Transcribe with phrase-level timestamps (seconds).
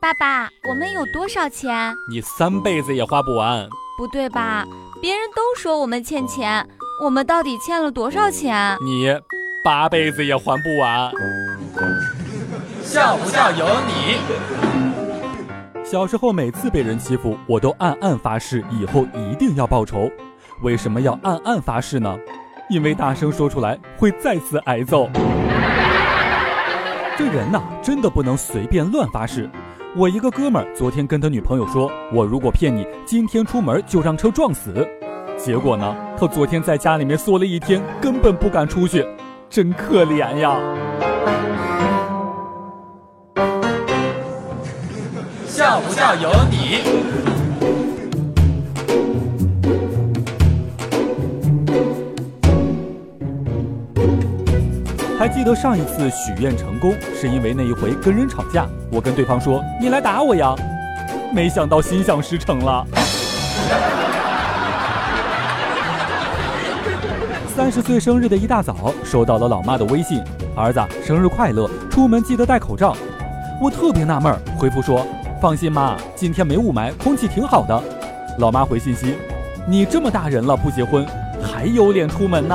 [0.00, 1.92] 爸爸，我们有多少钱？
[2.08, 3.68] 你三辈子也花不完。
[3.96, 4.64] 不对吧？
[5.02, 6.64] 别人都说我们欠钱，
[7.02, 8.76] 我们到底欠了多少钱？
[8.80, 9.12] 你
[9.64, 11.10] 八辈子也还不完。
[12.82, 14.18] 笑不笑由你。
[15.84, 20.08] 小时候每次被人欺负，我都暗暗发誓以后一定要报仇。
[20.62, 22.16] 为什么要暗暗发誓呢？
[22.70, 25.08] 因为大声说出来会再次挨揍。
[27.18, 29.50] 这人呐，真的不能随便乱发誓。
[29.96, 34.86] 我一个哥们儿昨天跟他女朋友说，我如果骗你，今天出门就让车撞死。
[35.36, 39.04] 结果呢，他昨天在家里面缩了一天，根本不敢出去，
[39.50, 40.56] 真可怜呀。
[45.44, 47.37] 笑不笑由你。
[55.18, 60.54] 还记得上一次许愿成功，是因为那一回跟人吵架，我跟对方说：“你来打我呀！”
[61.34, 62.86] 没想到心想事成了。
[67.48, 70.22] 三十岁生日的一大早，收到了老妈的微信
[70.54, 72.96] ：“儿子，生日快乐，出门记得戴口罩。”
[73.60, 75.04] 我特别纳闷，回复说
[75.42, 77.82] ：“放心妈，今天没雾霾，空气挺好的。”
[78.38, 79.16] 老妈回信息
[79.66, 81.04] ：“你这么大人了不结婚，
[81.42, 82.54] 还有脸出门呢？”